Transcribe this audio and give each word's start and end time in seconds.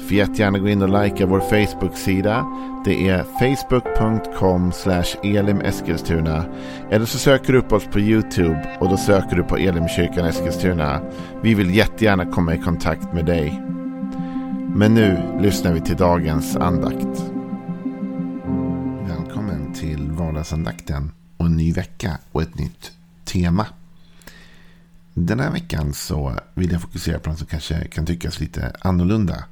Får 0.00 0.12
jättegärna 0.12 0.58
gå 0.58 0.68
in 0.68 0.82
och 0.82 1.02
likea 1.04 1.26
vår 1.26 1.40
Facebook-sida. 1.40 2.46
Det 2.84 3.08
är 3.08 3.22
facebook.com 3.22 4.72
elimeskilstuna. 5.22 6.44
Eller 6.90 7.06
så 7.06 7.18
söker 7.18 7.52
du 7.52 7.58
upp 7.58 7.72
oss 7.72 7.84
på 7.84 8.00
YouTube 8.00 8.76
och 8.80 8.88
då 8.88 8.96
söker 8.96 9.36
du 9.36 9.42
på 9.42 9.56
Elimkyrkan 9.56 10.26
Eskilstuna. 10.26 11.00
Vi 11.42 11.54
vill 11.54 11.74
jättegärna 11.74 12.26
komma 12.26 12.54
i 12.54 12.58
kontakt 12.58 13.12
med 13.12 13.26
dig. 13.26 13.62
Men 14.74 14.94
nu 14.94 15.38
lyssnar 15.40 15.72
vi 15.72 15.80
till 15.80 15.96
dagens 15.96 16.56
andakt. 16.56 17.24
Välkommen 19.08 19.74
till 19.74 20.10
vardagsandakten 20.10 21.12
och 21.36 21.46
en 21.46 21.56
ny 21.56 21.72
vecka 21.72 22.18
och 22.32 22.42
ett 22.42 22.58
nytt 22.58 22.92
tema. 23.24 23.66
Den 25.14 25.40
här 25.40 25.50
veckan 25.50 25.92
så 25.92 26.34
vill 26.54 26.72
jag 26.72 26.82
fokusera 26.82 27.18
på 27.18 27.30
något 27.30 27.38
som 27.38 27.46
kanske 27.46 27.84
kan 27.84 28.06
tyckas 28.06 28.40
lite 28.40 28.72
annorlunda. 28.80 29.44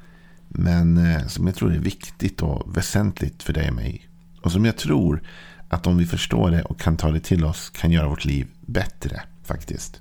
Men 0.48 0.96
eh, 0.96 1.26
som 1.26 1.46
jag 1.46 1.56
tror 1.56 1.74
är 1.74 1.78
viktigt 1.78 2.42
och 2.42 2.76
väsentligt 2.76 3.42
för 3.42 3.52
dig 3.52 3.68
och 3.68 3.74
mig. 3.74 4.08
Och 4.42 4.52
som 4.52 4.64
jag 4.64 4.76
tror 4.76 5.22
att 5.68 5.86
om 5.86 5.96
vi 5.96 6.06
förstår 6.06 6.50
det 6.50 6.62
och 6.62 6.80
kan 6.80 6.96
ta 6.96 7.10
det 7.10 7.20
till 7.20 7.44
oss 7.44 7.70
kan 7.70 7.90
göra 7.90 8.08
vårt 8.08 8.24
liv 8.24 8.46
bättre 8.60 9.22
faktiskt. 9.44 10.00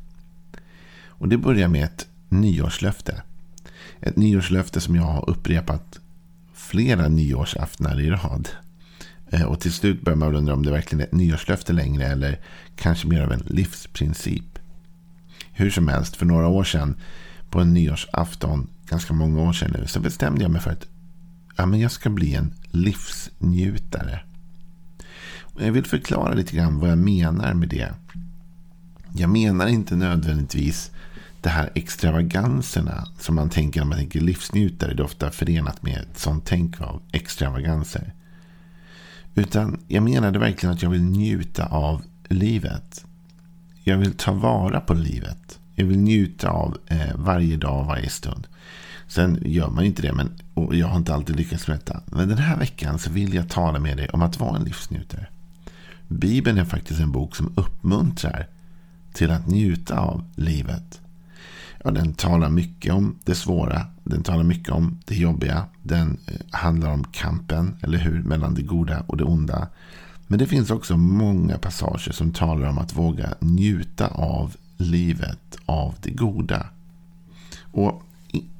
Och 1.07 1.27
det 1.27 1.37
börjar 1.37 1.67
med 1.67 1.83
ett 1.83 2.07
nyårslöfte. 2.29 3.21
Ett 3.99 4.15
nyårslöfte 4.15 4.81
som 4.81 4.95
jag 4.95 5.03
har 5.03 5.29
upprepat 5.29 5.99
flera 6.53 7.07
nyårsaftnar 7.07 8.01
i 8.01 8.09
rad. 8.09 8.49
Eh, 9.29 9.43
och 9.43 9.59
till 9.59 9.73
slut 9.73 10.01
börjar 10.01 10.17
man 10.17 10.35
undra 10.35 10.53
om 10.53 10.65
det 10.65 10.71
verkligen 10.71 11.01
är 11.01 11.05
ett 11.05 11.13
nyårslöfte 11.13 11.73
längre 11.73 12.05
eller 12.05 12.39
kanske 12.75 13.07
mer 13.07 13.21
av 13.21 13.31
en 13.31 13.43
livsprincip. 13.47 14.59
Hur 15.51 15.69
som 15.69 15.87
helst, 15.87 16.15
för 16.15 16.25
några 16.25 16.47
år 16.47 16.63
sedan 16.63 16.95
på 17.49 17.59
en 17.59 17.73
nyårsafton 17.73 18.69
ganska 18.89 19.13
många 19.13 19.41
år 19.41 19.53
sedan 19.53 19.75
nu 19.79 19.87
så 19.87 19.99
bestämde 19.99 20.41
jag 20.41 20.51
mig 20.51 20.61
för 20.61 20.71
att 20.71 20.85
ja, 21.57 21.65
men 21.65 21.79
jag 21.79 21.91
ska 21.91 22.09
bli 22.09 22.35
en 22.35 22.53
livsnjutare. 22.71 24.19
Och 25.41 25.61
jag 25.61 25.71
vill 25.71 25.85
förklara 25.85 26.33
lite 26.33 26.55
grann 26.55 26.79
vad 26.79 26.89
jag 26.89 26.97
menar 26.97 27.53
med 27.53 27.69
det. 27.69 27.93
Jag 29.13 29.29
menar 29.29 29.67
inte 29.67 29.95
nödvändigtvis 29.95 30.91
de 31.41 31.49
här 31.49 31.69
extravaganserna 31.75 33.07
som 33.19 33.35
man 33.35 33.49
tänker 33.49 33.79
när 33.79 33.87
man 33.87 33.97
tänker 33.97 34.21
livsnjutare. 34.21 34.93
Det 34.93 35.01
är 35.01 35.05
ofta 35.05 35.31
förenat 35.31 35.83
med 35.83 35.97
ett 35.97 36.19
sånt 36.19 36.45
tänk 36.45 36.81
av 36.81 37.01
extravaganser. 37.11 38.13
Utan 39.35 39.79
jag 39.87 40.03
menade 40.03 40.39
verkligen 40.39 40.75
att 40.75 40.81
jag 40.81 40.89
vill 40.89 41.03
njuta 41.03 41.65
av 41.65 42.01
livet. 42.27 43.05
Jag 43.83 43.97
vill 43.97 44.13
ta 44.13 44.31
vara 44.31 44.79
på 44.79 44.93
livet. 44.93 45.56
Jag 45.79 45.85
vill 45.85 45.99
njuta 45.99 46.49
av 46.49 46.77
eh, 46.87 47.15
varje 47.15 47.57
dag, 47.57 47.85
varje 47.85 48.09
stund. 48.09 48.47
Sen 49.07 49.39
gör 49.45 49.69
man 49.69 49.83
ju 49.83 49.89
inte 49.89 50.01
det, 50.01 50.13
men, 50.13 50.31
och 50.53 50.75
jag 50.75 50.87
har 50.87 50.97
inte 50.97 51.13
alltid 51.13 51.35
lyckats 51.35 51.67
med 51.67 51.77
detta. 51.77 52.01
Men 52.05 52.29
den 52.29 52.37
här 52.37 52.57
veckan 52.57 52.99
så 52.99 53.09
vill 53.09 53.33
jag 53.33 53.49
tala 53.49 53.79
med 53.79 53.97
dig 53.97 54.09
om 54.09 54.21
att 54.21 54.39
vara 54.39 54.57
en 54.57 54.63
livsnjutare. 54.63 55.27
Bibeln 56.07 56.57
är 56.57 56.65
faktiskt 56.65 56.99
en 56.99 57.11
bok 57.11 57.35
som 57.35 57.53
uppmuntrar 57.55 58.47
till 59.13 59.31
att 59.31 59.47
njuta 59.47 59.99
av 59.99 60.23
livet. 60.35 61.01
Ja, 61.83 61.91
den 61.91 62.13
talar 62.13 62.49
mycket 62.49 62.93
om 62.93 63.19
det 63.23 63.35
svåra. 63.35 63.85
Den 64.03 64.23
talar 64.23 64.43
mycket 64.43 64.69
om 64.69 64.99
det 65.05 65.15
jobbiga. 65.15 65.65
Den 65.83 66.17
eh, 66.27 66.33
handlar 66.51 66.91
om 66.91 67.03
kampen, 67.03 67.75
eller 67.81 67.97
hur, 67.97 68.23
mellan 68.23 68.53
det 68.53 68.61
goda 68.61 69.03
och 69.07 69.17
det 69.17 69.23
onda. 69.23 69.67
Men 70.27 70.39
det 70.39 70.47
finns 70.47 70.71
också 70.71 70.97
många 70.97 71.57
passager 71.57 72.11
som 72.11 72.31
talar 72.31 72.69
om 72.69 72.77
att 72.77 72.95
våga 72.95 73.33
njuta 73.39 74.07
av 74.07 74.55
livet, 74.77 75.57
av 75.65 75.95
det 76.01 76.11
goda. 76.11 76.65
Och 77.71 78.03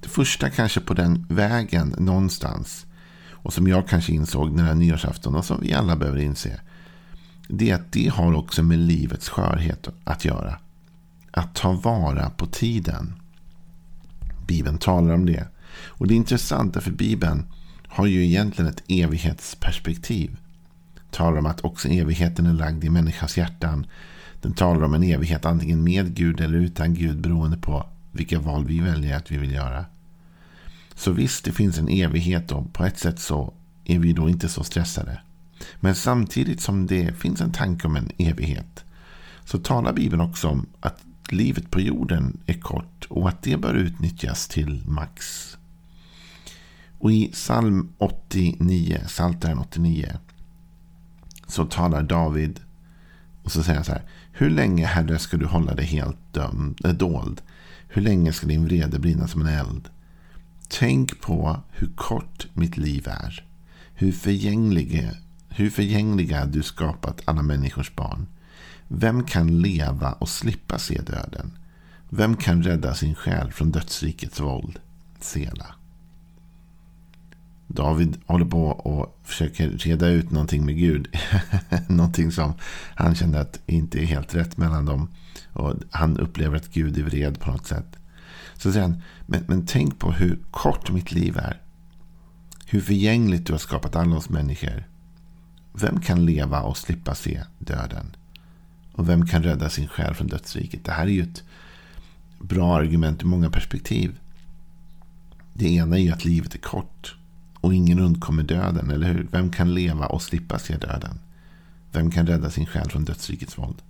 det 0.01 0.09
första 0.09 0.49
kanske 0.49 0.79
på 0.79 0.93
den 0.93 1.25
vägen 1.29 1.95
någonstans. 1.97 2.85
Och 3.29 3.53
som 3.53 3.67
jag 3.67 3.87
kanske 3.87 4.11
insåg 4.11 4.57
den 4.57 4.65
här 4.65 4.75
nyårsafton 4.75 5.35
och 5.35 5.45
som 5.45 5.61
vi 5.61 5.73
alla 5.73 5.95
behöver 5.95 6.19
inse. 6.19 6.59
Det 7.47 7.69
är 7.69 7.75
att 7.75 7.91
det 7.91 8.07
har 8.07 8.33
också 8.33 8.63
med 8.63 8.79
livets 8.79 9.29
skörhet 9.29 9.87
att 10.03 10.25
göra. 10.25 10.59
Att 11.31 11.55
ta 11.55 11.71
vara 11.71 12.29
på 12.29 12.45
tiden. 12.45 13.13
Bibeln 14.47 14.77
talar 14.77 15.13
om 15.13 15.25
det. 15.25 15.47
Och 15.85 16.07
det 16.07 16.15
intressanta 16.15 16.81
för 16.81 16.91
Bibeln 16.91 17.45
har 17.87 18.05
ju 18.05 18.25
egentligen 18.25 18.71
ett 18.71 18.83
evighetsperspektiv. 18.87 20.37
Talar 21.11 21.37
om 21.37 21.45
att 21.45 21.61
också 21.61 21.87
evigheten 21.87 22.45
är 22.45 22.53
lagd 22.53 22.83
i 22.83 22.89
människans 22.89 23.37
hjärtan. 23.37 23.87
Den 24.41 24.53
talar 24.53 24.83
om 24.83 24.93
en 24.93 25.03
evighet 25.03 25.45
antingen 25.45 25.83
med 25.83 26.15
Gud 26.15 26.41
eller 26.41 26.57
utan 26.57 26.93
Gud 26.93 27.21
beroende 27.21 27.57
på 27.57 27.85
vilka 28.11 28.39
val 28.39 28.65
vi 28.65 28.79
väljer 28.79 29.17
att 29.17 29.31
vi 29.31 29.37
vill 29.37 29.51
göra. 29.51 29.85
Så 30.95 31.11
visst, 31.11 31.45
det 31.45 31.51
finns 31.51 31.77
en 31.77 31.89
evighet 31.89 32.51
och 32.51 32.73
på 32.73 32.85
ett 32.85 32.99
sätt 32.99 33.19
så 33.19 33.53
är 33.85 33.99
vi 33.99 34.13
då 34.13 34.29
inte 34.29 34.49
så 34.49 34.63
stressade. 34.63 35.19
Men 35.79 35.95
samtidigt 35.95 36.61
som 36.61 36.87
det 36.87 37.13
finns 37.13 37.41
en 37.41 37.51
tanke 37.51 37.87
om 37.87 37.95
en 37.95 38.11
evighet 38.17 38.85
så 39.45 39.57
talar 39.57 39.93
Bibeln 39.93 40.21
också 40.21 40.47
om 40.47 40.65
att 40.79 41.03
livet 41.29 41.71
på 41.71 41.81
jorden 41.81 42.39
är 42.45 42.53
kort 42.53 43.05
och 43.09 43.29
att 43.29 43.41
det 43.41 43.57
bör 43.57 43.73
utnyttjas 43.73 44.47
till 44.47 44.83
max. 44.87 45.47
Och 46.99 47.11
i 47.11 47.27
psalm 47.27 47.89
89, 47.97 49.01
Psaltaren 49.07 49.59
89, 49.59 50.17
så 51.47 51.65
talar 51.65 52.03
David 52.03 52.59
och 53.43 53.51
så 53.51 53.63
säger 53.63 53.75
han 53.75 53.85
så 53.85 53.91
här. 53.91 54.03
Hur 54.39 54.49
länge, 54.49 54.85
Herre, 54.85 55.19
ska 55.19 55.37
du 55.37 55.45
hålla 55.45 55.75
dig 55.75 55.85
helt 55.85 56.33
dömd, 56.33 56.79
äh, 56.83 56.91
eh, 56.91 56.97
dold? 56.97 57.41
Hur 57.87 58.01
länge 58.01 58.33
ska 58.33 58.47
din 58.47 58.65
vrede 58.65 58.99
brinna 58.99 59.27
som 59.27 59.41
en 59.41 59.47
eld? 59.47 59.89
Tänk 60.67 61.21
på 61.21 61.59
hur 61.71 61.87
kort 61.95 62.47
mitt 62.53 62.77
liv 62.77 63.07
är. 63.07 63.45
Hur 63.93 64.11
förgängliga, 64.11 65.11
hur 65.49 65.69
förgängliga 65.69 66.45
du 66.45 66.63
skapat 66.63 67.21
alla 67.25 67.41
människors 67.41 67.95
barn. 67.95 68.27
Vem 68.87 69.23
kan 69.23 69.61
leva 69.61 70.11
och 70.11 70.29
slippa 70.29 70.79
se 70.79 71.01
döden? 71.01 71.57
Vem 72.09 72.35
kan 72.35 72.63
rädda 72.63 72.95
sin 72.95 73.15
själ 73.15 73.51
från 73.51 73.71
dödsrikets 73.71 74.39
våld? 74.39 74.79
Sela. 75.19 75.76
David 77.67 78.17
håller 78.25 78.45
på 78.45 78.67
och 78.67 79.19
försöker 79.23 79.69
reda 79.69 80.07
ut 80.07 80.31
någonting 80.31 80.65
med 80.65 80.77
Gud. 80.77 81.07
någonting 81.87 82.31
som 82.31 82.53
han 82.95 83.15
kände 83.15 83.39
att 83.39 83.59
inte 83.65 83.99
är 83.99 84.05
helt 84.05 84.35
rätt 84.35 84.57
mellan 84.57 84.85
dem. 84.85 85.09
Och 85.53 85.73
han 85.91 86.17
upplever 86.17 86.57
att 86.57 86.73
Gud 86.73 86.97
är 86.97 87.03
vred 87.03 87.39
på 87.39 87.51
något 87.51 87.67
sätt. 87.67 87.97
Så 88.53 88.71
säger 88.71 88.87
han, 88.87 89.01
men, 89.25 89.43
men 89.47 89.65
tänk 89.65 89.99
på 89.99 90.11
hur 90.11 90.39
kort 90.51 90.91
mitt 90.91 91.11
liv 91.11 91.37
är. 91.37 91.61
Hur 92.65 92.81
förgängligt 92.81 93.45
du 93.45 93.53
har 93.53 93.59
skapat 93.59 93.95
alla 93.95 94.15
oss 94.15 94.29
människor. 94.29 94.87
Vem 95.73 96.01
kan 96.01 96.25
leva 96.25 96.61
och 96.61 96.77
slippa 96.77 97.15
se 97.15 97.43
döden? 97.59 98.15
Och 98.91 99.09
vem 99.09 99.27
kan 99.27 99.43
rädda 99.43 99.69
sin 99.69 99.87
själ 99.87 100.13
från 100.13 100.27
dödsriket? 100.27 100.85
Det 100.85 100.91
här 100.91 101.03
är 101.03 101.11
ju 101.11 101.23
ett 101.23 101.43
bra 102.39 102.77
argument 102.77 103.23
ur 103.23 103.27
många 103.27 103.49
perspektiv. 103.49 104.19
Det 105.53 105.69
ena 105.69 105.97
är 105.97 106.01
ju 106.01 106.11
att 106.11 106.25
livet 106.25 106.55
är 106.55 106.59
kort. 106.59 107.15
Och 107.59 107.73
ingen 107.73 107.99
undkommer 107.99 108.43
döden, 108.43 108.91
eller 108.91 109.13
hur? 109.13 109.27
Vem 109.31 109.51
kan 109.51 109.73
leva 109.73 110.05
och 110.05 110.21
slippa 110.21 110.59
se 110.59 110.77
döden? 110.77 111.19
Vem 111.91 112.11
kan 112.11 112.27
rädda 112.27 112.49
sin 112.49 112.65
själ 112.65 112.89
från 112.89 113.05
dödsrikets 113.05 113.57
våld? 113.57 113.81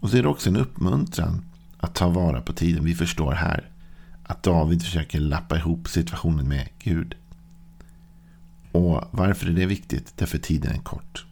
Och 0.00 0.10
så 0.10 0.16
är 0.16 0.22
det 0.22 0.28
också 0.28 0.50
en 0.50 0.56
uppmuntran 0.56 1.44
att 1.78 1.94
ta 1.94 2.08
vara 2.08 2.40
på 2.40 2.52
tiden. 2.52 2.84
Vi 2.84 2.94
förstår 2.94 3.32
här 3.32 3.70
att 4.22 4.42
David 4.42 4.82
försöker 4.82 5.20
lappa 5.20 5.56
ihop 5.56 5.88
situationen 5.88 6.48
med 6.48 6.68
Gud. 6.78 7.14
Och 8.72 9.04
varför 9.10 9.46
är 9.46 9.52
det 9.52 9.66
viktigt? 9.66 10.12
Därför 10.16 10.38
tiden 10.38 10.72
är 10.72 10.78
kort. 10.78 11.26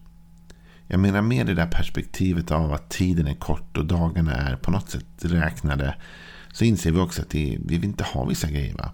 Jag 0.87 0.99
menar 0.99 1.21
med 1.21 1.45
det 1.45 1.53
där 1.53 1.67
perspektivet 1.67 2.51
av 2.51 2.73
att 2.73 2.89
tiden 2.89 3.27
är 3.27 3.33
kort 3.33 3.77
och 3.77 3.85
dagarna 3.85 4.33
är 4.33 4.55
på 4.55 4.71
något 4.71 4.89
sätt 4.89 5.05
räknade. 5.21 5.95
Så 6.53 6.65
inser 6.65 6.91
vi 6.91 6.99
också 6.99 7.21
att 7.21 7.29
det 7.29 7.57
vi 7.65 7.77
vill 7.77 7.83
inte 7.83 8.03
ha 8.03 8.25
vissa 8.25 8.49
grejer. 8.49 8.75
Va? 8.75 8.91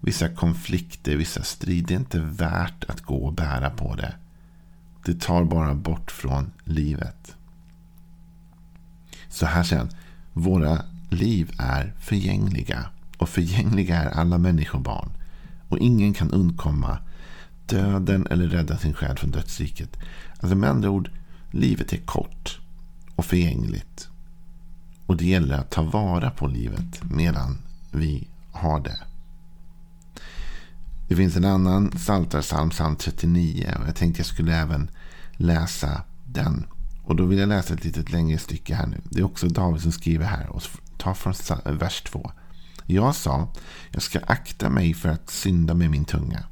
Vissa 0.00 0.28
konflikter, 0.28 1.16
vissa 1.16 1.42
strider. 1.42 1.88
Det 1.88 1.94
är 1.94 1.98
inte 1.98 2.20
värt 2.20 2.84
att 2.84 3.00
gå 3.00 3.26
och 3.26 3.32
bära 3.32 3.70
på 3.70 3.94
det. 3.94 4.14
Det 5.04 5.20
tar 5.20 5.44
bara 5.44 5.74
bort 5.74 6.10
från 6.10 6.50
livet. 6.64 7.36
Så 9.28 9.46
här 9.46 9.62
sen. 9.62 9.90
Våra 10.32 10.82
liv 11.10 11.52
är 11.58 11.92
förgängliga. 12.00 12.86
Och 13.18 13.28
förgängliga 13.28 14.02
är 14.02 14.10
alla 14.10 14.38
människobarn. 14.38 15.10
Och 15.68 15.78
ingen 15.78 16.14
kan 16.14 16.30
undkomma 16.30 16.98
döden 17.66 18.26
eller 18.30 18.48
rädda 18.48 18.78
sin 18.78 18.94
själ 18.94 19.18
från 19.18 19.30
dödsriket. 19.30 19.98
Alltså 20.40 20.56
med 20.56 20.70
andra 20.70 20.90
ord, 20.90 21.10
livet 21.50 21.92
är 21.92 21.96
kort 21.96 22.60
och 23.14 23.24
förgängligt. 23.24 24.08
Och 25.06 25.16
det 25.16 25.26
gäller 25.26 25.54
att 25.54 25.70
ta 25.70 25.82
vara 25.82 26.30
på 26.30 26.46
livet 26.46 27.02
medan 27.10 27.58
vi 27.90 28.28
har 28.52 28.80
det. 28.80 28.98
Det 31.10 31.16
finns 31.16 31.36
en 31.36 31.44
annan 31.44 31.90
psaltarpsalm, 31.90 32.70
psalm 32.70 32.96
39. 32.96 33.74
Och 33.80 33.88
jag 33.88 33.96
tänkte 33.96 34.20
jag 34.20 34.26
skulle 34.26 34.56
även 34.56 34.90
läsa 35.32 36.02
den. 36.24 36.66
Och 37.04 37.16
då 37.16 37.24
vill 37.24 37.38
jag 37.38 37.48
läsa 37.48 37.74
ett 37.74 37.84
litet 37.84 38.12
längre 38.12 38.38
stycke 38.38 38.74
här 38.74 38.86
nu. 38.86 39.00
Det 39.04 39.20
är 39.20 39.24
också 39.24 39.48
David 39.48 39.82
som 39.82 39.92
skriver 39.92 40.24
här. 40.24 40.48
Och 40.48 40.62
ta 40.96 41.14
från 41.14 41.34
vers 41.64 42.02
2. 42.02 42.30
Jag 42.86 43.14
sa, 43.14 43.48
jag 43.90 44.02
ska 44.02 44.20
akta 44.26 44.70
mig 44.70 44.94
för 44.94 45.08
att 45.08 45.30
synda 45.30 45.74
med 45.74 45.90
min 45.90 46.04
tunga. 46.04 46.44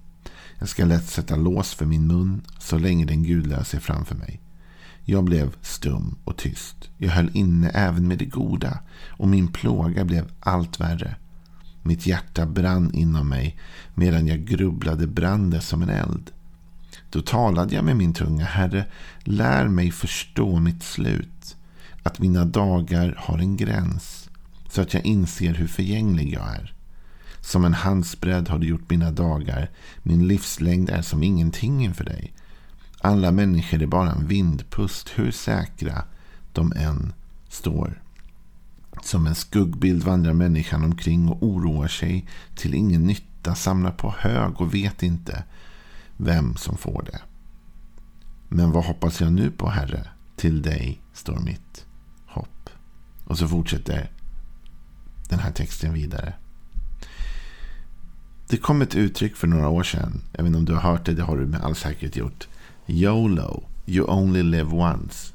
Jag 0.58 0.68
ska 0.68 0.84
lätt 0.84 1.08
sätta 1.08 1.36
lås 1.36 1.74
för 1.74 1.86
min 1.86 2.06
mun 2.06 2.42
så 2.58 2.78
länge 2.78 3.04
den 3.04 3.22
gudlöse 3.22 3.76
är 3.76 3.80
framför 3.80 4.14
mig. 4.14 4.40
Jag 5.04 5.24
blev 5.24 5.56
stum 5.62 6.16
och 6.24 6.36
tyst. 6.36 6.90
Jag 6.96 7.10
höll 7.10 7.30
inne 7.36 7.68
även 7.68 8.08
med 8.08 8.18
det 8.18 8.24
goda 8.24 8.78
och 9.06 9.28
min 9.28 9.48
plåga 9.48 10.04
blev 10.04 10.30
allt 10.40 10.80
värre. 10.80 11.16
Mitt 11.88 12.06
hjärta 12.06 12.46
brann 12.46 12.94
inom 12.94 13.28
mig 13.28 13.56
medan 13.94 14.26
jag 14.26 14.44
grubblade 14.44 15.06
brande 15.06 15.60
som 15.60 15.82
en 15.82 15.88
eld. 15.88 16.30
Då 17.10 17.22
talade 17.22 17.74
jag 17.74 17.84
med 17.84 17.96
min 17.96 18.14
tunga. 18.14 18.44
Herre, 18.44 18.86
lär 19.20 19.68
mig 19.68 19.90
förstå 19.90 20.58
mitt 20.58 20.82
slut. 20.82 21.56
Att 22.02 22.18
mina 22.18 22.44
dagar 22.44 23.14
har 23.18 23.38
en 23.38 23.56
gräns. 23.56 24.30
Så 24.70 24.82
att 24.82 24.94
jag 24.94 25.06
inser 25.06 25.54
hur 25.54 25.66
förgänglig 25.66 26.32
jag 26.32 26.48
är. 26.48 26.74
Som 27.40 27.64
en 27.64 27.74
handsbredd 27.74 28.48
har 28.48 28.58
du 28.58 28.66
gjort 28.66 28.90
mina 28.90 29.10
dagar. 29.10 29.70
Min 30.02 30.28
livslängd 30.28 30.90
är 30.90 31.02
som 31.02 31.22
ingenting 31.22 31.84
inför 31.84 32.04
dig. 32.04 32.32
Alla 33.00 33.30
människor 33.30 33.82
är 33.82 33.86
bara 33.86 34.12
en 34.12 34.26
vindpust, 34.26 35.10
hur 35.14 35.30
säkra 35.30 36.04
de 36.52 36.72
än 36.76 37.12
står. 37.48 38.02
Som 39.02 39.26
en 39.26 39.34
skuggbild 39.34 40.02
vandrar 40.02 40.32
människan 40.32 40.84
omkring 40.84 41.28
och 41.28 41.42
oroar 41.42 41.88
sig 41.88 42.28
till 42.54 42.74
ingen 42.74 43.06
nytta, 43.06 43.54
samlar 43.54 43.90
på 43.90 44.14
hög 44.18 44.60
och 44.60 44.74
vet 44.74 45.02
inte 45.02 45.44
vem 46.16 46.56
som 46.56 46.76
får 46.76 47.02
det. 47.12 47.20
Men 48.48 48.72
vad 48.72 48.84
hoppas 48.84 49.20
jag 49.20 49.32
nu 49.32 49.50
på, 49.50 49.68
Herre? 49.68 50.08
Till 50.36 50.62
dig 50.62 51.00
står 51.12 51.38
mitt 51.38 51.86
hopp. 52.26 52.70
Och 53.24 53.38
så 53.38 53.48
fortsätter 53.48 54.10
den 55.28 55.38
här 55.38 55.52
texten 55.52 55.92
vidare. 55.92 56.34
Det 58.48 58.56
kom 58.56 58.82
ett 58.82 58.94
uttryck 58.94 59.36
för 59.36 59.46
några 59.46 59.68
år 59.68 59.82
sedan. 59.82 60.22
Jag 60.32 60.42
vet 60.42 60.46
inte 60.46 60.58
om 60.58 60.64
du 60.64 60.74
har 60.74 60.80
hört 60.80 61.06
det, 61.06 61.14
det 61.14 61.22
har 61.22 61.36
du 61.36 61.46
med 61.46 61.60
all 61.60 61.74
säkerhet 61.74 62.16
gjort. 62.16 62.48
YOLO, 62.86 63.64
you 63.86 64.10
only 64.10 64.42
live 64.42 64.70
once. 64.72 65.34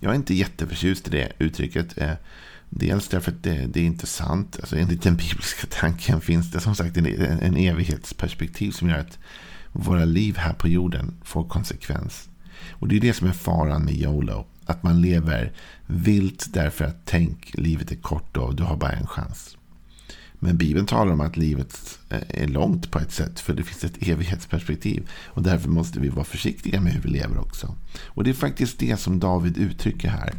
Jag 0.00 0.10
är 0.10 0.16
inte 0.16 0.34
jätteförtjust 0.34 1.08
i 1.08 1.10
det 1.10 1.32
uttrycket. 1.38 1.98
Eh, 1.98 2.12
Dels 2.70 3.08
därför 3.08 3.32
att 3.32 3.42
det, 3.42 3.66
det 3.66 3.80
är 3.80 3.84
intressant. 3.84 4.54
sant. 4.54 4.56
Alltså 4.60 4.76
enligt 4.76 5.02
den 5.02 5.16
bibliska 5.16 5.66
tanken 5.70 6.20
finns 6.20 6.50
det 6.50 6.60
som 6.60 6.74
sagt 6.74 6.96
en, 6.96 7.06
en 7.06 7.56
evighetsperspektiv 7.56 8.70
som 8.70 8.88
gör 8.88 8.98
att 8.98 9.18
våra 9.72 10.04
liv 10.04 10.36
här 10.36 10.52
på 10.52 10.68
jorden 10.68 11.14
får 11.24 11.48
konsekvens. 11.48 12.28
Och 12.70 12.88
det 12.88 12.96
är 12.96 13.00
det 13.00 13.14
som 13.14 13.28
är 13.28 13.32
faran 13.32 13.84
med 13.84 13.94
YOLO. 13.94 14.46
Att 14.66 14.82
man 14.82 15.00
lever 15.00 15.52
vilt 15.86 16.46
därför 16.52 16.84
att 16.84 16.96
tänk, 17.04 17.54
livet 17.54 17.92
är 17.92 17.96
kort 17.96 18.36
och 18.36 18.54
du 18.54 18.62
har 18.62 18.76
bara 18.76 18.92
en 18.92 19.06
chans. 19.06 19.57
Men 20.38 20.56
Bibeln 20.56 20.86
talar 20.86 21.12
om 21.12 21.20
att 21.20 21.36
livet 21.36 21.98
är 22.28 22.46
långt 22.46 22.90
på 22.90 22.98
ett 22.98 23.12
sätt. 23.12 23.40
För 23.40 23.54
det 23.54 23.62
finns 23.62 23.84
ett 23.84 24.08
evighetsperspektiv. 24.08 25.08
Och 25.26 25.42
därför 25.42 25.68
måste 25.68 26.00
vi 26.00 26.08
vara 26.08 26.24
försiktiga 26.24 26.80
med 26.80 26.92
hur 26.92 27.00
vi 27.00 27.08
lever 27.08 27.38
också. 27.38 27.74
Och 28.04 28.24
det 28.24 28.30
är 28.30 28.34
faktiskt 28.34 28.78
det 28.78 28.96
som 28.96 29.18
David 29.18 29.58
uttrycker 29.58 30.08
här. 30.08 30.34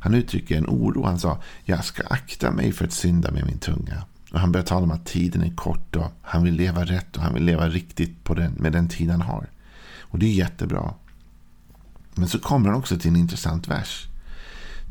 Han 0.00 0.14
uttrycker 0.14 0.58
en 0.58 0.66
oro. 0.66 1.04
Han 1.04 1.18
sa, 1.18 1.42
jag 1.64 1.84
ska 1.84 2.02
akta 2.02 2.50
mig 2.50 2.72
för 2.72 2.84
att 2.84 2.92
synda 2.92 3.30
med 3.30 3.46
min 3.46 3.58
tunga. 3.58 4.04
Och 4.30 4.40
han 4.40 4.52
börjar 4.52 4.66
tala 4.66 4.84
om 4.84 4.90
att 4.90 5.06
tiden 5.06 5.42
är 5.42 5.54
kort 5.54 5.96
och 5.96 6.12
han 6.22 6.44
vill 6.44 6.54
leva 6.54 6.84
rätt 6.84 7.16
och 7.16 7.22
han 7.22 7.34
vill 7.34 7.44
leva 7.44 7.68
riktigt 7.68 8.24
på 8.24 8.34
den, 8.34 8.52
med 8.52 8.72
den 8.72 8.88
tid 8.88 9.10
han 9.10 9.20
har. 9.20 9.46
Och 10.00 10.18
det 10.18 10.26
är 10.26 10.34
jättebra. 10.34 10.94
Men 12.14 12.28
så 12.28 12.38
kommer 12.38 12.68
han 12.68 12.78
också 12.78 12.98
till 12.98 13.10
en 13.10 13.16
intressant 13.16 13.68
vers. 13.68 14.06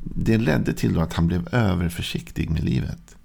Det 0.04 0.38
ledde 0.38 0.74
till 0.74 1.00
att 1.00 1.14
han 1.14 1.28
blev 1.28 1.48
överförsiktig 1.52 2.50
med 2.50 2.64
livet. 2.64 3.16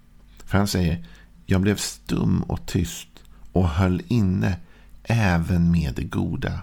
För 0.45 0.59
han 0.59 0.69
säger, 0.69 1.05
jag 1.51 1.61
blev 1.61 1.77
stum 1.77 2.43
och 2.43 2.67
tyst 2.67 3.09
och 3.53 3.69
höll 3.69 4.03
inne 4.09 4.57
även 5.03 5.71
med 5.71 5.95
det 5.95 6.03
goda. 6.03 6.61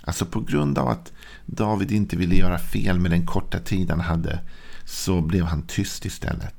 Alltså 0.00 0.26
på 0.26 0.40
grund 0.40 0.78
av 0.78 0.88
att 0.88 1.12
David 1.46 1.92
inte 1.92 2.16
ville 2.16 2.34
göra 2.34 2.58
fel 2.58 2.98
med 2.98 3.10
den 3.10 3.26
korta 3.26 3.58
tid 3.58 3.90
han 3.90 4.00
hade 4.00 4.40
så 4.84 5.20
blev 5.20 5.44
han 5.44 5.62
tyst 5.62 6.04
istället. 6.04 6.54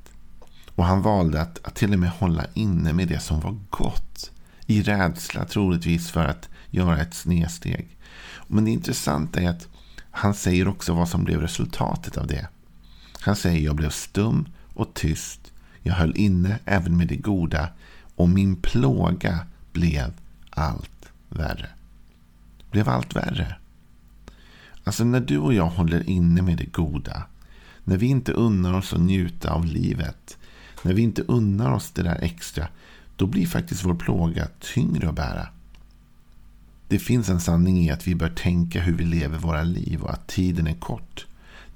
Och 0.75 0.85
han 0.85 1.01
valde 1.01 1.41
att, 1.41 1.59
att 1.63 1.75
till 1.75 1.93
och 1.93 1.99
med 1.99 2.09
hålla 2.09 2.45
inne 2.53 2.93
med 2.93 3.07
det 3.07 3.19
som 3.19 3.39
var 3.39 3.59
gott. 3.69 4.31
I 4.65 4.81
rädsla 4.81 5.45
troligtvis 5.45 6.11
för 6.11 6.25
att 6.25 6.49
göra 6.69 7.01
ett 7.01 7.13
snedsteg. 7.13 7.97
Men 8.47 8.65
det 8.65 8.71
intressanta 8.71 9.41
är 9.41 9.49
att 9.49 9.67
han 10.11 10.33
säger 10.33 10.67
också 10.67 10.93
vad 10.93 11.09
som 11.09 11.23
blev 11.23 11.41
resultatet 11.41 12.17
av 12.17 12.27
det. 12.27 12.47
Han 13.19 13.35
säger 13.35 13.65
jag 13.65 13.75
blev 13.75 13.89
stum 13.89 14.47
och 14.73 14.93
tyst. 14.93 15.40
Jag 15.83 15.93
höll 15.93 16.17
inne 16.17 16.59
även 16.65 16.97
med 16.97 17.07
det 17.07 17.15
goda 17.15 17.69
och 18.15 18.29
min 18.29 18.55
plåga 18.55 19.39
blev 19.73 20.13
allt 20.49 21.11
värre. 21.29 21.69
Blev 22.71 22.89
allt 22.89 23.15
värre. 23.15 23.55
Alltså 24.83 25.03
när 25.03 25.19
du 25.19 25.37
och 25.37 25.53
jag 25.53 25.65
håller 25.65 26.09
inne 26.09 26.41
med 26.41 26.57
det 26.57 26.71
goda. 26.71 27.23
När 27.83 27.97
vi 27.97 28.07
inte 28.07 28.31
unnar 28.31 28.73
oss 28.73 28.93
att 28.93 29.01
njuta 29.01 29.51
av 29.51 29.65
livet. 29.65 30.37
När 30.83 30.93
vi 30.93 31.01
inte 31.01 31.21
unnar 31.21 31.71
oss 31.71 31.91
det 31.91 32.03
där 32.03 32.19
extra. 32.21 32.67
Då 33.15 33.25
blir 33.25 33.47
faktiskt 33.47 33.85
vår 33.85 33.95
plåga 33.95 34.47
tyngre 34.59 35.09
att 35.09 35.15
bära. 35.15 35.47
Det 36.87 36.99
finns 36.99 37.29
en 37.29 37.41
sanning 37.41 37.85
i 37.85 37.91
att 37.91 38.07
vi 38.07 38.15
bör 38.15 38.29
tänka 38.29 38.81
hur 38.81 38.93
vi 38.93 39.05
lever 39.05 39.37
våra 39.37 39.63
liv 39.63 40.01
och 40.01 40.13
att 40.13 40.27
tiden 40.27 40.67
är 40.67 40.73
kort. 40.73 41.25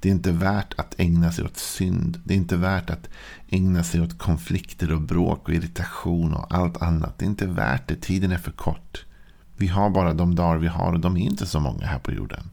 Det 0.00 0.08
är 0.08 0.12
inte 0.12 0.32
värt 0.32 0.74
att 0.78 0.94
ägna 0.98 1.32
sig 1.32 1.44
åt 1.44 1.56
synd. 1.56 2.20
Det 2.24 2.34
är 2.34 2.38
inte 2.38 2.56
värt 2.56 2.90
att 2.90 3.08
ägna 3.48 3.84
sig 3.84 4.00
åt 4.00 4.18
konflikter 4.18 4.92
och 4.92 5.00
bråk 5.00 5.48
och 5.48 5.54
irritation 5.54 6.34
och 6.34 6.54
allt 6.54 6.82
annat. 6.82 7.18
Det 7.18 7.24
är 7.24 7.28
inte 7.28 7.46
värt 7.46 7.88
det. 7.88 7.96
Tiden 7.96 8.32
är 8.32 8.38
för 8.38 8.52
kort. 8.52 9.04
Vi 9.56 9.66
har 9.66 9.90
bara 9.90 10.12
de 10.12 10.34
dagar 10.34 10.56
vi 10.58 10.66
har 10.66 10.92
och 10.92 11.00
de 11.00 11.16
är 11.16 11.20
inte 11.20 11.46
så 11.46 11.60
många 11.60 11.86
här 11.86 11.98
på 11.98 12.12
jorden. 12.12 12.50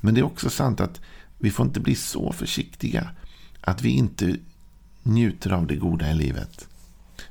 Men 0.00 0.14
det 0.14 0.20
är 0.20 0.24
också 0.24 0.50
sant 0.50 0.80
att 0.80 1.00
vi 1.38 1.50
får 1.50 1.66
inte 1.66 1.80
bli 1.80 1.94
så 1.94 2.32
försiktiga 2.32 3.10
att 3.60 3.82
vi 3.82 3.88
inte 3.88 4.36
njuter 5.02 5.52
av 5.52 5.66
det 5.66 5.76
goda 5.76 6.10
i 6.10 6.14
livet. 6.14 6.68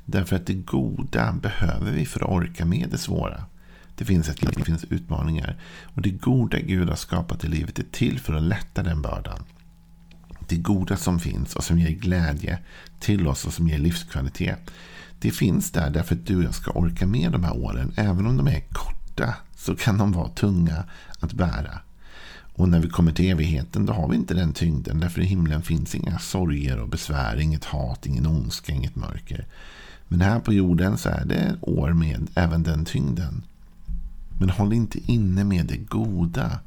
Därför 0.04 0.36
att 0.36 0.46
det 0.46 0.54
goda 0.54 1.32
behöver 1.32 1.92
vi 1.92 2.06
för 2.06 2.20
att 2.20 2.30
orka 2.30 2.64
med 2.64 2.88
det 2.90 2.98
svåra. 2.98 3.44
Det 4.00 4.06
finns 4.06 4.28
ett 4.28 4.42
liv, 4.42 4.54
det 4.56 4.64
finns 4.64 4.84
utmaningar. 4.84 5.56
Och 5.94 6.02
det 6.02 6.10
goda 6.10 6.58
Gud 6.58 6.88
har 6.88 6.96
skapat 6.96 7.44
i 7.44 7.48
livet 7.48 7.78
är 7.78 7.84
till 7.90 8.20
för 8.20 8.34
att 8.34 8.42
lätta 8.42 8.82
den 8.82 9.02
bördan. 9.02 9.44
Det 10.48 10.56
goda 10.56 10.96
som 10.96 11.20
finns 11.20 11.56
och 11.56 11.64
som 11.64 11.78
ger 11.78 11.90
glädje 11.90 12.58
till 13.00 13.28
oss 13.28 13.46
och 13.46 13.52
som 13.52 13.68
ger 13.68 13.78
livskvalitet. 13.78 14.70
Det 15.18 15.30
finns 15.30 15.70
där 15.70 15.90
därför 15.90 16.14
att 16.14 16.26
du 16.26 16.36
och 16.36 16.44
jag 16.44 16.54
ska 16.54 16.70
orka 16.70 17.06
med 17.06 17.32
de 17.32 17.44
här 17.44 17.56
åren. 17.56 17.92
Även 17.96 18.26
om 18.26 18.36
de 18.36 18.46
är 18.46 18.60
korta 18.60 19.34
så 19.56 19.76
kan 19.76 19.98
de 19.98 20.12
vara 20.12 20.28
tunga 20.28 20.84
att 21.18 21.32
bära. 21.32 21.80
Och 22.54 22.68
när 22.68 22.80
vi 22.80 22.88
kommer 22.88 23.12
till 23.12 23.30
evigheten 23.30 23.86
då 23.86 23.92
har 23.92 24.08
vi 24.08 24.16
inte 24.16 24.34
den 24.34 24.52
tyngden. 24.52 25.00
Därför 25.00 25.20
i 25.20 25.24
himlen 25.24 25.62
finns 25.62 25.94
inga 25.94 26.18
sorger 26.18 26.78
och 26.78 26.88
besvär, 26.88 27.40
inget 27.40 27.64
hat, 27.64 28.06
ingen 28.06 28.26
ondska, 28.26 28.72
inget 28.72 28.96
mörker. 28.96 29.46
Men 30.08 30.20
här 30.20 30.40
på 30.40 30.52
jorden 30.52 30.98
så 30.98 31.08
är 31.08 31.24
det 31.24 31.56
år 31.60 31.92
med 31.92 32.28
även 32.34 32.62
den 32.62 32.84
tyngden. 32.84 33.42
Men 34.40 34.50
håll 34.50 34.72
inte 34.72 35.12
inne 35.12 35.44
med 35.44 35.66
det 35.66 35.76
goda. 35.76 36.58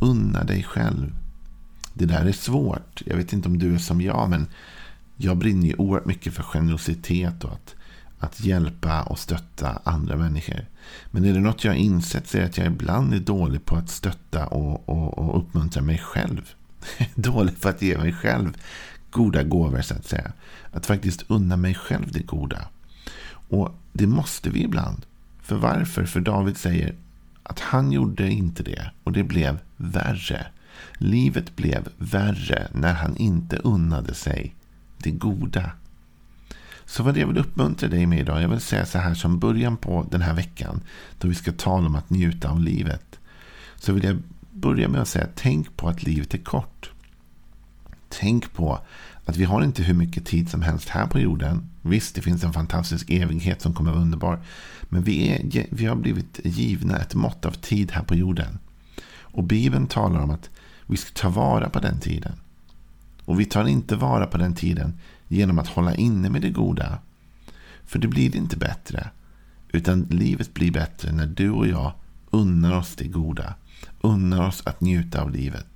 Unna 0.00 0.44
dig 0.44 0.62
själv. 0.62 1.16
Det 1.94 2.06
där 2.06 2.24
är 2.24 2.32
svårt. 2.32 3.02
Jag 3.06 3.16
vet 3.16 3.32
inte 3.32 3.48
om 3.48 3.58
du 3.58 3.74
är 3.74 3.78
som 3.78 4.00
jag, 4.00 4.30
men 4.30 4.46
jag 5.16 5.36
brinner 5.36 5.66
ju 5.66 5.74
oerhört 5.74 6.06
mycket 6.06 6.34
för 6.34 6.42
generositet 6.42 7.44
och 7.44 7.52
att, 7.52 7.74
att 8.18 8.40
hjälpa 8.40 9.02
och 9.02 9.18
stötta 9.18 9.80
andra 9.84 10.16
människor. 10.16 10.66
Men 11.10 11.24
är 11.24 11.32
det 11.32 11.40
något 11.40 11.64
jag 11.64 11.72
har 11.72 11.76
insett 11.76 12.28
så 12.28 12.36
är 12.36 12.40
det 12.40 12.46
att 12.46 12.58
jag 12.58 12.66
ibland 12.66 13.14
är 13.14 13.20
dålig 13.20 13.64
på 13.64 13.76
att 13.76 13.90
stötta 13.90 14.46
och, 14.46 14.88
och, 14.88 15.18
och 15.18 15.38
uppmuntra 15.38 15.82
mig 15.82 15.98
själv. 15.98 16.54
dålig 17.14 17.60
på 17.60 17.68
att 17.68 17.82
ge 17.82 17.98
mig 17.98 18.12
själv 18.12 18.56
goda 19.10 19.42
gåvor 19.42 19.82
så 19.82 19.94
att 19.94 20.06
säga. 20.06 20.32
Att 20.72 20.86
faktiskt 20.86 21.24
unna 21.28 21.56
mig 21.56 21.74
själv 21.74 22.12
det 22.12 22.22
goda. 22.22 22.68
Och 23.48 23.78
det 23.92 24.06
måste 24.06 24.50
vi 24.50 24.62
ibland. 24.62 25.06
För 25.42 25.56
varför? 25.56 26.04
För 26.04 26.20
David 26.20 26.56
säger 26.56 26.94
att 27.42 27.60
han 27.60 27.92
gjorde 27.92 28.30
inte 28.30 28.62
det 28.62 28.90
och 29.04 29.12
det 29.12 29.22
blev 29.22 29.58
värre. 29.76 30.46
Livet 30.94 31.56
blev 31.56 31.88
värre 31.98 32.68
när 32.72 32.94
han 32.94 33.16
inte 33.16 33.56
unnade 33.56 34.14
sig 34.14 34.54
det 34.98 35.10
goda. 35.10 35.70
Så 36.84 37.02
vad 37.02 37.16
jag 37.16 37.26
vill 37.26 37.38
uppmuntra 37.38 37.88
dig 37.88 38.06
med 38.06 38.20
idag, 38.20 38.42
jag 38.42 38.48
vill 38.48 38.60
säga 38.60 38.86
så 38.86 38.98
här 38.98 39.14
som 39.14 39.38
början 39.38 39.76
på 39.76 40.06
den 40.10 40.22
här 40.22 40.34
veckan, 40.34 40.80
då 41.18 41.28
vi 41.28 41.34
ska 41.34 41.52
tala 41.52 41.86
om 41.86 41.94
att 41.94 42.10
njuta 42.10 42.50
av 42.50 42.60
livet. 42.60 43.20
Så 43.76 43.92
vill 43.92 44.04
jag 44.04 44.22
börja 44.50 44.88
med 44.88 45.00
att 45.00 45.08
säga, 45.08 45.26
tänk 45.34 45.76
på 45.76 45.88
att 45.88 46.02
livet 46.02 46.34
är 46.34 46.38
kort. 46.38 46.91
Tänk 48.20 48.52
på 48.52 48.80
att 49.24 49.36
vi 49.36 49.44
har 49.44 49.64
inte 49.64 49.82
hur 49.82 49.94
mycket 49.94 50.26
tid 50.26 50.50
som 50.50 50.62
helst 50.62 50.88
här 50.88 51.06
på 51.06 51.20
jorden. 51.20 51.70
Visst, 51.82 52.14
det 52.14 52.22
finns 52.22 52.44
en 52.44 52.52
fantastisk 52.52 53.10
evighet 53.10 53.62
som 53.62 53.74
kommer 53.74 53.90
att 53.90 53.96
vara 53.96 54.02
underbar. 54.02 54.40
Men 54.82 55.02
vi, 55.02 55.28
är, 55.28 55.66
vi 55.70 55.86
har 55.86 55.96
blivit 55.96 56.40
givna 56.44 56.98
ett 56.98 57.14
mått 57.14 57.46
av 57.46 57.50
tid 57.50 57.92
här 57.92 58.02
på 58.02 58.14
jorden. 58.14 58.58
Och 59.20 59.44
Bibeln 59.44 59.86
talar 59.86 60.20
om 60.20 60.30
att 60.30 60.50
vi 60.86 60.96
ska 60.96 61.10
ta 61.14 61.28
vara 61.28 61.70
på 61.70 61.80
den 61.80 62.00
tiden. 62.00 62.32
Och 63.24 63.40
vi 63.40 63.44
tar 63.44 63.66
inte 63.66 63.96
vara 63.96 64.26
på 64.26 64.38
den 64.38 64.54
tiden 64.54 64.98
genom 65.28 65.58
att 65.58 65.68
hålla 65.68 65.94
inne 65.94 66.30
med 66.30 66.42
det 66.42 66.50
goda. 66.50 66.98
För 67.84 67.98
det 67.98 68.08
blir 68.08 68.36
inte 68.36 68.56
bättre. 68.56 69.10
Utan 69.68 70.02
livet 70.02 70.54
blir 70.54 70.70
bättre 70.70 71.12
när 71.12 71.26
du 71.26 71.50
och 71.50 71.66
jag 71.66 71.92
unnar 72.30 72.78
oss 72.78 72.96
det 72.96 73.08
goda. 73.08 73.54
Unnar 74.00 74.48
oss 74.48 74.62
att 74.66 74.80
njuta 74.80 75.22
av 75.22 75.30
livet. 75.30 75.71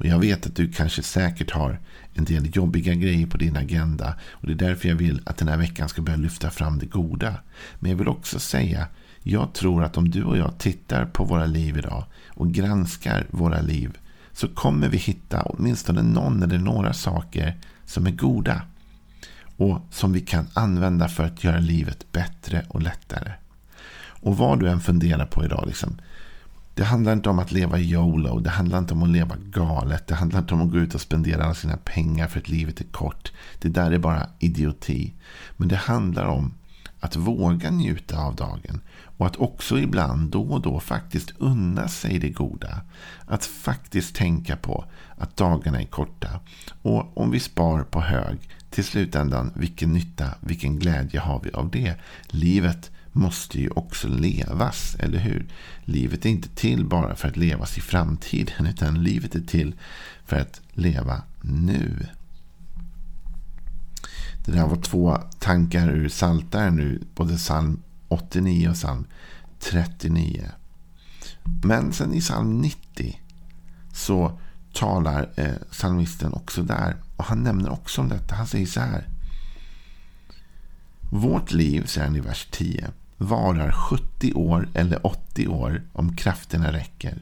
Och 0.00 0.06
jag 0.06 0.18
vet 0.18 0.46
att 0.46 0.56
du 0.56 0.72
kanske 0.72 1.02
säkert 1.02 1.50
har 1.50 1.78
en 2.14 2.24
del 2.24 2.56
jobbiga 2.56 2.94
grejer 2.94 3.26
på 3.26 3.36
din 3.36 3.56
agenda. 3.56 4.14
Och 4.30 4.46
det 4.46 4.52
är 4.52 4.68
därför 4.68 4.88
jag 4.88 4.96
vill 4.96 5.20
att 5.24 5.36
den 5.36 5.48
här 5.48 5.56
veckan 5.56 5.88
ska 5.88 6.02
börja 6.02 6.16
lyfta 6.16 6.50
fram 6.50 6.78
det 6.78 6.86
goda. 6.86 7.34
Men 7.78 7.90
jag 7.90 7.98
vill 7.98 8.08
också 8.08 8.38
säga, 8.38 8.86
jag 9.22 9.52
tror 9.52 9.84
att 9.84 9.96
om 9.96 10.10
du 10.10 10.24
och 10.24 10.36
jag 10.36 10.58
tittar 10.58 11.06
på 11.06 11.24
våra 11.24 11.46
liv 11.46 11.78
idag 11.78 12.04
och 12.28 12.52
granskar 12.52 13.26
våra 13.30 13.60
liv 13.60 13.98
så 14.32 14.48
kommer 14.48 14.88
vi 14.88 14.96
hitta 14.96 15.42
åtminstone 15.42 16.02
någon 16.02 16.42
eller 16.42 16.58
några 16.58 16.92
saker 16.92 17.56
som 17.84 18.06
är 18.06 18.10
goda. 18.10 18.62
Och 19.56 19.80
som 19.90 20.12
vi 20.12 20.20
kan 20.20 20.46
använda 20.54 21.08
för 21.08 21.24
att 21.24 21.44
göra 21.44 21.58
livet 21.58 22.12
bättre 22.12 22.64
och 22.68 22.82
lättare. 22.82 23.32
Och 24.22 24.36
vad 24.36 24.60
du 24.60 24.68
än 24.68 24.80
funderar 24.80 25.26
på 25.26 25.44
idag. 25.44 25.64
Liksom, 25.66 25.96
det 26.80 26.84
handlar 26.84 27.12
inte 27.12 27.30
om 27.30 27.38
att 27.38 27.52
leva 27.52 27.78
YOLO. 27.78 28.38
Det 28.38 28.50
handlar 28.50 28.78
inte 28.78 28.94
om 28.94 29.02
att 29.02 29.08
leva 29.08 29.36
galet. 29.36 30.06
Det 30.06 30.14
handlar 30.14 30.40
inte 30.40 30.54
om 30.54 30.62
att 30.62 30.70
gå 30.70 30.78
ut 30.78 30.94
och 30.94 31.00
spendera 31.00 31.44
alla 31.44 31.54
sina 31.54 31.76
pengar 31.76 32.28
för 32.28 32.38
att 32.38 32.48
livet 32.48 32.80
är 32.80 32.84
kort. 32.84 33.32
Det 33.58 33.68
där 33.68 33.90
är 33.90 33.98
bara 33.98 34.26
idioti. 34.38 35.12
Men 35.56 35.68
det 35.68 35.76
handlar 35.76 36.24
om 36.24 36.54
att 37.00 37.16
våga 37.16 37.70
njuta 37.70 38.18
av 38.18 38.34
dagen. 38.36 38.80
Och 39.16 39.26
att 39.26 39.36
också 39.36 39.78
ibland 39.78 40.30
då 40.30 40.42
och 40.42 40.60
då 40.60 40.80
faktiskt 40.80 41.32
unna 41.38 41.88
sig 41.88 42.18
det 42.18 42.30
goda. 42.30 42.80
Att 43.26 43.44
faktiskt 43.44 44.14
tänka 44.14 44.56
på 44.56 44.84
att 45.16 45.36
dagarna 45.36 45.80
är 45.80 45.86
korta. 45.86 46.40
Och 46.82 47.18
om 47.18 47.30
vi 47.30 47.40
spar 47.40 47.82
på 47.82 48.00
hög, 48.00 48.38
till 48.70 48.84
slutändan, 48.84 49.52
vilken 49.54 49.92
nytta, 49.92 50.28
vilken 50.40 50.78
glädje 50.78 51.20
har 51.20 51.40
vi 51.44 51.50
av 51.50 51.70
det? 51.70 51.94
Livet 52.26 52.90
måste 53.12 53.60
ju 53.60 53.70
också 53.70 54.08
levas, 54.08 54.96
eller 54.98 55.18
hur? 55.18 55.46
Livet 55.84 56.26
är 56.26 56.30
inte 56.30 56.48
till 56.48 56.84
bara 56.84 57.16
för 57.16 57.28
att 57.28 57.36
levas 57.36 57.78
i 57.78 57.80
framtiden, 57.80 58.66
utan 58.66 59.02
livet 59.02 59.34
är 59.34 59.40
till 59.40 59.74
för 60.24 60.36
att 60.36 60.60
leva 60.72 61.22
nu. 61.40 62.06
Det 64.44 64.52
där 64.52 64.66
var 64.66 64.76
två 64.76 65.18
tankar 65.38 65.88
ur 65.88 66.08
Psaltaren 66.08 66.76
nu, 66.76 67.02
både 67.14 67.36
psalm 67.36 67.82
89 68.08 68.68
och 68.68 68.74
psalm 68.74 69.06
39. 69.58 70.50
Men 71.62 71.92
sen 71.92 72.14
i 72.14 72.20
psalm 72.20 72.60
90 72.60 73.20
så 73.92 74.38
talar 74.72 75.30
eh, 75.36 75.54
psalmisten 75.70 76.32
också 76.32 76.62
där. 76.62 76.96
Och 77.16 77.24
han 77.24 77.42
nämner 77.42 77.70
också 77.70 78.00
om 78.00 78.08
detta. 78.08 78.34
Han 78.34 78.46
säger 78.46 78.66
så 78.66 78.80
här. 78.80 79.08
Vårt 81.10 81.52
liv, 81.52 81.86
säger 81.86 82.06
han 82.06 82.16
i 82.16 82.20
vers 82.20 82.48
10, 82.50 82.90
varar 83.20 83.72
70 83.72 84.32
år 84.34 84.68
eller 84.74 85.06
80 85.06 85.48
år 85.48 85.82
om 85.92 86.16
krafterna 86.16 86.72
räcker. 86.72 87.18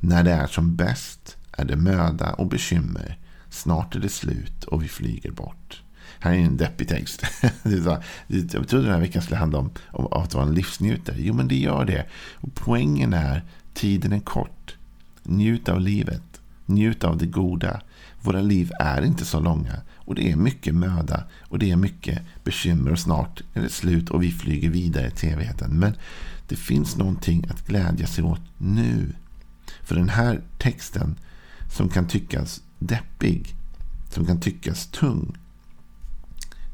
När 0.00 0.24
det 0.24 0.32
är 0.32 0.46
som 0.46 0.76
bäst 0.76 1.36
är 1.52 1.64
det 1.64 1.76
möda 1.76 2.32
och 2.32 2.46
bekymmer. 2.46 3.18
Snart 3.50 3.96
är 3.96 4.00
det 4.00 4.08
slut 4.08 4.64
och 4.64 4.82
vi 4.82 4.88
flyger 4.88 5.30
bort. 5.30 5.82
Här 6.20 6.32
är 6.32 6.36
en 6.36 6.56
deppig 6.56 6.88
text. 6.88 7.22
Jag 8.26 8.68
trodde 8.68 8.84
den 8.84 8.94
här 8.94 9.00
veckan 9.00 9.22
skulle 9.22 9.36
handla 9.36 9.58
om, 9.58 9.70
om 9.90 10.12
att 10.12 10.34
vara 10.34 10.46
en 10.46 10.54
livsnjutare. 10.54 11.16
Jo, 11.18 11.34
men 11.34 11.48
det 11.48 11.56
gör 11.56 11.84
det. 11.84 12.06
Och 12.34 12.54
poängen 12.54 13.14
är, 13.14 13.44
tiden 13.74 14.12
är 14.12 14.20
kort. 14.20 14.76
Njut 15.22 15.68
av 15.68 15.80
livet. 15.80 16.40
Njut 16.66 17.04
av 17.04 17.16
det 17.16 17.26
goda. 17.26 17.80
Våra 18.22 18.40
liv 18.40 18.72
är 18.80 19.02
inte 19.02 19.24
så 19.24 19.40
långa. 19.40 19.76
Och 20.08 20.14
det 20.14 20.30
är 20.32 20.36
mycket 20.36 20.74
möda. 20.74 21.24
Och 21.40 21.58
det 21.58 21.70
är 21.70 21.76
mycket 21.76 22.22
bekymmer. 22.44 22.92
Och 22.92 22.98
snart 22.98 23.42
är 23.54 23.60
det 23.60 23.68
slut 23.68 24.10
och 24.10 24.22
vi 24.22 24.30
flyger 24.30 24.70
vidare 24.70 25.10
till 25.10 25.28
evigheten. 25.28 25.78
Men 25.78 25.94
det 26.48 26.56
finns 26.56 26.96
någonting 26.96 27.46
att 27.50 27.66
glädja 27.66 28.06
sig 28.06 28.24
åt 28.24 28.40
nu. 28.58 29.14
För 29.82 29.94
den 29.94 30.08
här 30.08 30.40
texten 30.58 31.18
som 31.76 31.88
kan 31.88 32.06
tyckas 32.06 32.62
deppig. 32.78 33.54
Som 34.10 34.26
kan 34.26 34.40
tyckas 34.40 34.86
tung 34.86 35.36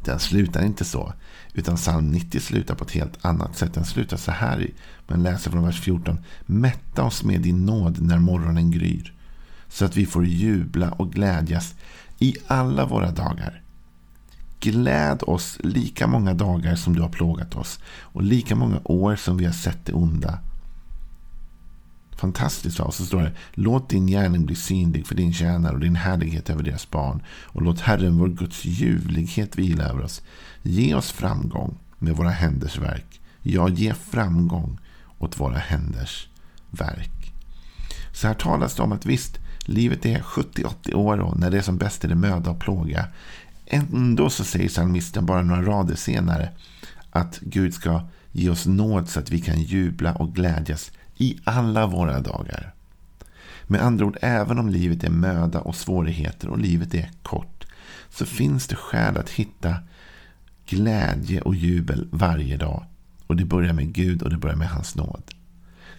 den 0.05 0.19
slutar 0.19 0.65
inte 0.65 0.85
så. 0.85 1.13
Utan 1.53 1.77
psalm 1.77 2.11
90 2.11 2.41
slutar 2.41 2.75
på 2.75 2.85
ett 2.85 2.91
helt 2.91 3.25
annat 3.25 3.57
sätt. 3.57 3.75
Den 3.75 3.85
slutar 3.85 4.17
så 4.17 4.31
här. 4.31 4.71
Man 5.07 5.23
läser 5.23 5.51
från 5.51 5.65
vers 5.65 5.81
14. 5.81 6.19
Mätta 6.47 7.05
oss 7.05 7.23
med 7.23 7.41
din 7.41 7.67
nåd 7.67 8.03
när 8.03 8.19
morgonen 8.19 8.71
gryr. 8.71 9.15
Så 9.69 9.85
att 9.85 9.97
vi 9.97 10.07
får 10.07 10.27
jubla 10.27 10.91
och 10.91 11.13
glädjas 11.13 11.75
i 12.19 12.35
alla 12.47 12.87
våra 12.87 13.11
dagar. 13.11 13.63
Gläd 14.61 15.23
oss 15.23 15.59
lika 15.61 16.07
många 16.07 16.35
dagar 16.35 16.75
som 16.75 16.95
du 16.97 17.03
har 17.03 17.09
plågat 17.09 17.55
oss 17.55 17.79
och 17.87 18.23
lika 18.23 18.57
många 18.57 18.81
år 18.85 19.17
som 19.17 19.37
vi 19.37 19.45
har 19.45 19.53
sett 19.53 19.87
det 19.87 19.93
onda. 19.93 20.39
Fantastiskt. 22.17 22.79
va? 22.79 22.85
Och 22.85 22.95
så 22.95 23.05
står 23.05 23.23
det. 23.23 23.33
Låt 23.53 23.89
din 23.89 24.07
gärning 24.07 24.47
bli 24.47 24.55
synlig 24.55 25.07
för 25.07 25.15
din 25.15 25.33
tjänare 25.33 25.75
och 25.75 25.81
din 25.81 25.97
härlighet 25.97 26.51
över 26.51 26.63
deras 26.63 26.91
barn. 26.91 27.23
Och 27.29 27.63
låt 27.63 27.81
Herren 27.81 28.19
vår 28.19 28.29
Guds 28.29 28.65
ljuvlighet 28.65 29.59
vila 29.59 29.85
över 29.85 30.03
oss. 30.03 30.23
Ge 30.63 30.95
oss 30.95 31.11
framgång 31.13 31.79
med 31.99 32.17
våra 32.17 32.31
händers 32.31 32.79
verk. 32.79 33.21
Ja, 33.43 33.69
ge 33.69 33.95
framgång 33.95 34.79
åt 35.19 35.41
våra 35.41 35.59
händers 35.59 36.29
verk. 36.71 37.33
Så 38.13 38.27
här 38.27 38.35
talas 38.35 38.75
det 38.75 38.83
om 38.83 38.93
att 38.93 39.07
visst, 39.07 39.39
livet 39.65 40.07
är 40.07 40.19
70-80 40.19 40.95
år 40.95 41.21
och 41.21 41.39
när 41.39 41.51
det 41.51 41.59
är 41.59 41.63
som 41.63 41.77
bäst 41.77 42.05
är 42.05 42.09
det 42.09 42.15
möda 42.15 42.51
och 42.51 42.61
plåga. 42.61 43.07
Ändå 43.67 44.31
så 44.31 44.45
säger 44.45 44.69
psalmisten 44.69 45.27
bara 45.27 45.43
några 45.43 45.63
rader 45.63 45.95
senare 45.95 46.51
att 47.11 47.39
Gud 47.41 47.75
ska 47.75 48.03
ge 48.33 48.51
oss 48.51 48.67
nåd 48.67 49.09
så 49.09 49.21
att 49.21 49.31
vi 49.31 49.41
kan 49.41 49.63
jubla 49.63 50.15
och 50.15 50.35
glädjas 50.35 50.93
i 51.17 51.39
alla 51.45 51.87
våra 51.87 52.21
dagar. 52.21 52.75
Med 53.67 53.83
andra 53.83 54.07
ord, 54.07 54.19
även 54.21 54.59
om 54.59 54.69
livet 54.69 55.05
är 55.05 55.11
möda 55.11 55.61
och 55.61 55.77
svårigheter 55.77 56.49
och 56.49 56.59
livet 56.59 56.95
är 56.95 57.11
kort, 57.23 57.67
så 58.11 58.27
finns 58.27 58.67
det 58.67 58.77
skäl 58.77 59.17
att 59.17 59.31
hitta 59.31 59.77
glädje 60.67 61.41
och 61.41 61.55
jubel 61.55 62.09
varje 62.11 62.57
dag. 62.57 62.85
Och 63.27 63.37
det 63.37 63.45
börjar 63.45 63.73
med 63.73 63.93
Gud 63.93 64.23
och 64.23 64.31
det 64.31 64.37
börjar 64.37 64.57
med 64.57 64.69
hans 64.69 64.95
nåd. 64.95 65.23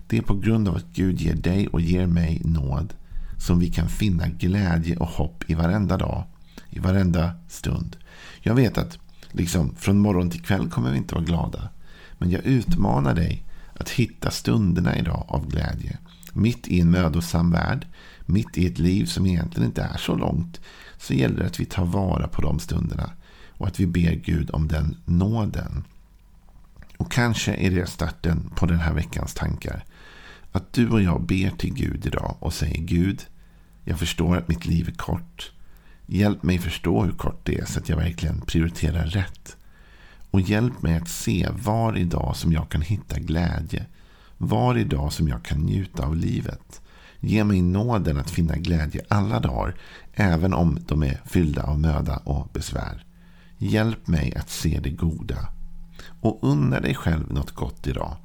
Det 0.08 0.18
är 0.18 0.22
på 0.22 0.36
grund 0.36 0.68
av 0.68 0.76
att 0.76 0.86
Gud 0.94 1.22
ger 1.22 1.36
dig 1.36 1.68
och 1.68 1.82
ger 1.82 2.08
mig 2.08 2.42
nåd 2.46 2.94
som 3.38 3.60
vi 3.60 3.70
kan 3.70 3.90
finna 3.90 4.28
glädje 4.28 4.98
och 4.98 5.08
hopp 5.08 5.44
i 5.48 5.54
varenda 5.54 5.98
dag, 5.98 6.24
i 6.70 6.80
varenda 6.80 7.32
stund. 7.48 7.98
Jag 8.42 8.56
vet 8.56 8.78
att 8.78 9.00
liksom, 9.32 9.76
från 9.76 10.00
morgon 10.00 10.30
till 10.30 10.42
kväll 10.42 10.70
kommer 10.70 10.92
vi 10.92 10.98
inte 10.98 11.16
vara 11.16 11.26
glada. 11.26 11.70
Men 12.18 12.32
jag 12.32 12.46
utmanar 12.46 13.14
dig 13.14 13.44
att 13.74 13.90
hitta 13.90 14.32
stunderna 14.32 14.98
idag 14.98 15.26
av 15.28 15.50
glädje. 15.50 15.98
Mitt 16.34 16.68
i 16.68 16.82
en 16.82 16.92
mödosam 16.92 17.52
värld, 17.52 17.88
mitt 18.26 18.58
i 18.58 18.68
ett 18.68 18.80
liv 18.80 19.06
som 19.06 19.26
egentligen 19.26 19.70
inte 19.70 19.84
är 19.84 19.98
så 19.98 20.16
långt, 20.16 20.60
så 20.98 21.14
gäller 21.14 21.40
det 21.40 21.46
att 21.46 21.60
vi 21.60 21.66
tar 21.66 21.86
vara 21.86 22.28
på 22.28 22.42
de 22.42 22.60
stunderna 22.60 23.12
och 23.58 23.68
att 23.68 23.80
vi 23.80 23.88
ber 23.88 24.12
Gud 24.12 24.50
om 24.54 24.68
den 24.68 24.98
nåden. 25.06 25.84
Och 26.98 27.12
kanske 27.12 27.54
är 27.54 27.72
det 27.72 27.90
starten 27.90 28.52
på 28.56 28.66
den 28.66 28.80
här 28.80 28.94
veckans 28.94 29.34
tankar. 29.34 29.86
Att 30.56 30.74
du 30.74 30.90
och 30.90 31.02
jag 31.02 31.22
ber 31.22 31.50
till 31.50 31.74
Gud 31.74 32.06
idag 32.06 32.36
och 32.40 32.54
säger 32.54 32.82
Gud, 32.82 33.26
jag 33.84 34.00
förstår 34.00 34.38
att 34.38 34.48
mitt 34.48 34.66
liv 34.66 34.90
är 34.90 34.94
kort. 34.94 35.52
Hjälp 36.06 36.44
mig 36.44 36.60
förstå 36.60 37.04
hur 37.04 37.12
kort 37.12 37.40
det 37.44 37.60
är 37.60 37.66
så 37.66 37.80
att 37.80 37.90
jag 37.90 37.98
verkligen 37.98 38.42
prioriterar 38.42 39.06
rätt. 39.06 39.58
Och 40.32 40.42
hjälp 40.42 40.82
mig 40.82 40.98
att 40.98 41.08
se 41.08 41.50
var 41.52 41.98
idag 41.98 42.36
som 42.36 42.54
jag 42.54 42.70
kan 42.70 42.82
hitta 42.82 43.20
glädje. 43.20 43.86
Var 44.38 44.78
idag 44.78 45.14
som 45.14 45.28
jag 45.28 45.44
kan 45.46 45.60
njuta 45.60 46.06
av 46.06 46.16
livet. 46.16 46.82
Ge 47.20 47.44
mig 47.44 47.62
nåden 47.62 48.18
att 48.18 48.32
finna 48.32 48.56
glädje 48.56 49.02
alla 49.08 49.40
dagar, 49.40 49.76
även 50.14 50.54
om 50.54 50.80
de 50.88 51.04
är 51.04 51.22
fyllda 51.26 51.64
av 51.64 51.80
möda 51.80 52.18
och 52.18 52.50
besvär. 52.54 53.06
Hjälp 53.58 54.08
mig 54.08 54.36
att 54.36 54.50
se 54.50 54.80
det 54.80 54.90
goda. 54.90 55.50
Och 56.22 56.40
unna 56.42 56.80
dig 56.80 56.96
själv 56.96 57.34
något 57.34 57.52
gott 57.52 57.88
idag. 57.88 58.18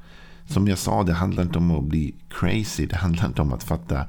Som 0.50 0.69
jag 0.69 0.78
sa, 0.78 1.02
det 1.02 1.12
handlar 1.12 1.42
inte 1.42 1.59
om 1.59 1.71
att 1.71 1.85
bli 1.85 2.14
crazy. 2.28 2.87
Det 2.87 2.97
handlar 2.97 3.26
inte 3.26 3.42
om 3.42 3.52
att 3.52 3.62
fatta 3.62 4.04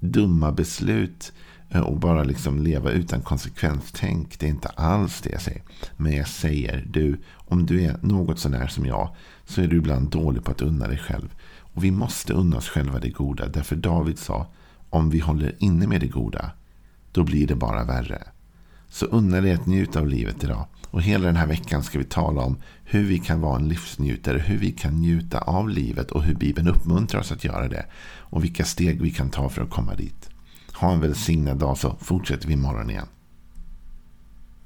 dumma 0.00 0.52
beslut 0.52 1.32
eh, 1.70 1.80
och 1.80 1.96
bara 1.98 2.22
liksom 2.22 2.62
leva 2.62 2.90
utan 2.90 3.20
konsekvenstänk. 3.20 4.38
Det 4.38 4.46
är 4.46 4.50
inte 4.50 4.68
alls 4.68 5.20
det 5.20 5.30
jag 5.30 5.40
säger. 5.40 5.62
Men 5.96 6.12
jag 6.12 6.28
säger, 6.28 6.86
du, 6.90 7.20
om 7.34 7.66
du 7.66 7.84
är 7.84 7.96
något 8.02 8.38
sånär 8.38 8.66
som 8.66 8.86
jag, 8.86 9.14
så 9.44 9.62
är 9.62 9.66
du 9.66 9.76
ibland 9.76 10.10
dålig 10.10 10.44
på 10.44 10.50
att 10.50 10.62
unna 10.62 10.88
dig 10.88 10.98
själv. 10.98 11.34
Och 11.58 11.84
vi 11.84 11.90
måste 11.90 12.32
unna 12.32 12.56
oss 12.56 12.68
själva 12.68 12.98
det 12.98 13.10
goda. 13.10 13.48
Därför 13.48 13.76
David 13.76 14.18
sa, 14.18 14.46
om 14.90 15.10
vi 15.10 15.18
håller 15.18 15.54
inne 15.58 15.86
med 15.86 16.00
det 16.00 16.08
goda, 16.08 16.50
då 17.12 17.24
blir 17.24 17.46
det 17.46 17.54
bara 17.54 17.84
värre. 17.84 18.22
Så 18.96 19.06
unna 19.06 19.40
dig 19.40 19.52
att 19.52 19.66
njuta 19.66 20.00
av 20.00 20.08
livet 20.08 20.44
idag. 20.44 20.66
Och 20.90 21.02
hela 21.02 21.26
den 21.26 21.36
här 21.36 21.46
veckan 21.46 21.82
ska 21.82 21.98
vi 21.98 22.04
tala 22.04 22.42
om 22.42 22.56
hur 22.84 23.04
vi 23.04 23.18
kan 23.18 23.40
vara 23.40 23.56
en 23.56 23.68
livsnjutare, 23.68 24.38
hur 24.38 24.58
vi 24.58 24.72
kan 24.72 24.94
njuta 24.94 25.38
av 25.38 25.68
livet 25.68 26.10
och 26.10 26.22
hur 26.22 26.34
Bibeln 26.34 26.68
uppmuntrar 26.68 27.20
oss 27.20 27.32
att 27.32 27.44
göra 27.44 27.68
det. 27.68 27.86
Och 28.18 28.44
vilka 28.44 28.64
steg 28.64 29.02
vi 29.02 29.10
kan 29.10 29.30
ta 29.30 29.48
för 29.48 29.62
att 29.62 29.70
komma 29.70 29.94
dit. 29.94 30.30
Ha 30.72 30.92
en 30.92 31.00
välsignad 31.00 31.58
dag 31.58 31.78
så 31.78 31.96
fortsätter 32.00 32.48
vi 32.48 32.54
imorgon 32.54 32.90
igen. 32.90 33.06